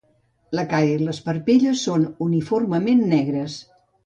[0.59, 3.61] La cara i les parpelles són uniformement negres.